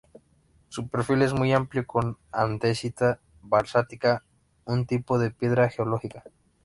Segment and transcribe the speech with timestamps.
[0.69, 4.23] Su perfil es muy amplio con andesita basáltica
[4.65, 6.23] un tipo de piedra geológica.